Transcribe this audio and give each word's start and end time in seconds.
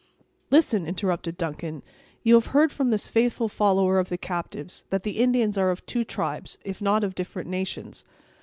"Listen," 0.49 0.87
interrupted 0.87 1.37
Duncan; 1.37 1.83
"you 2.23 2.33
have 2.33 2.47
heard 2.57 2.71
from 2.71 2.89
this 2.89 3.11
faithful 3.11 3.47
follower 3.47 3.99
of 3.99 4.09
the 4.09 4.17
captives, 4.17 4.83
that 4.89 5.03
the 5.03 5.19
Indians 5.19 5.59
are 5.59 5.69
of 5.69 5.85
two 5.85 6.03
tribes, 6.03 6.57
if 6.65 6.81
not 6.81 7.03
of 7.03 7.13
different 7.13 7.47
nations. 7.51 8.03